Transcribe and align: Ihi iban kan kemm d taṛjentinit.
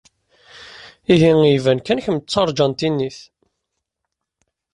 Ihi 1.13 1.31
iban 1.49 1.79
kan 1.85 2.01
kemm 2.03 2.17
d 2.19 2.25
taṛjentinit. 2.25 3.19